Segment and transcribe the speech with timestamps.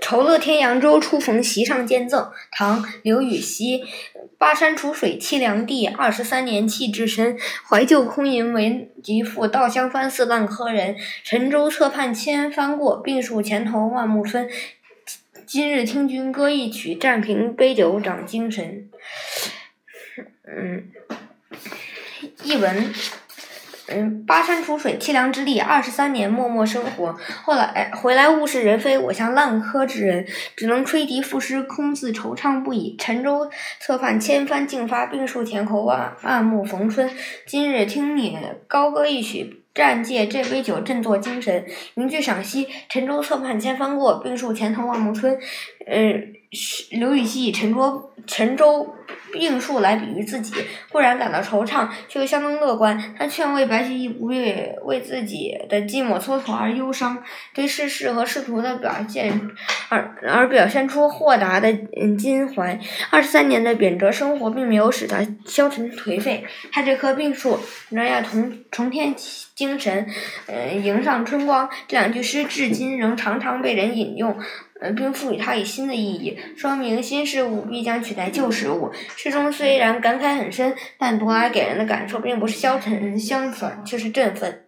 [0.00, 2.30] 酬乐天扬州，初逢席上见赠。
[2.50, 3.84] 唐·刘禹锡。
[4.36, 7.38] 巴山楚水凄凉地，二十三年弃置身。
[7.66, 10.96] 怀旧空吟为疾赋，到乡翻似烂柯人。
[11.22, 14.50] 沉舟侧畔千帆过，病树前头万木春。
[15.46, 18.90] 今日听君歌一曲，暂凭杯酒长精神。
[20.46, 20.90] 嗯，
[22.42, 22.92] 译文。
[23.88, 27.14] 嗯，巴山楚水凄凉之地，二十三年默默生活。
[27.42, 30.26] 后来回来物是人非，我像烂柯之人，
[30.56, 32.96] 只能吹笛赋诗，空自惆怅不已。
[32.98, 37.10] 沉舟侧畔千帆竞发，病树前头万万木逢春。
[37.46, 41.66] 今日听你高歌一曲，暂借这杯酒振作精神。
[41.94, 45.38] 名句赏析：沉舟侧畔千帆过，病树前头万木春。
[45.86, 46.32] 嗯，
[46.92, 48.94] 刘禹锡沉舟沉舟。
[49.34, 50.54] 病树来比喻自己，
[50.92, 52.96] 固然感到惆怅，却又相当乐观。
[53.18, 57.20] 他劝慰白居易不必为自己的寂寞蹉跎而忧伤，
[57.52, 59.50] 对世事和仕途的表现，
[59.88, 61.68] 而而表现出豁达的
[62.00, 62.78] 嗯襟怀。
[63.10, 66.44] 二十三年的贬谪生活，并没有使他消沉颓废。
[66.70, 69.12] 他这棵病树仍要重重添
[69.56, 70.06] 精神，
[70.46, 71.68] 嗯，迎上春光。
[71.88, 74.38] 这两句诗至今仍常常被人引用。
[74.96, 78.92] 并赋予它以新的意义，说明新事物必将取代旧事物。
[79.16, 84.64] 诗中虽然感慨很深，但读来给人的感受并不是消沉，相反却是振奋。